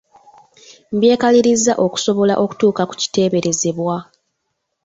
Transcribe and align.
Mbyekaliriza 0.95 1.73
okusobola 1.85 2.33
okutuuka 2.43 2.83
ku 2.89 2.93
kiteeberezebwa. 3.01 3.95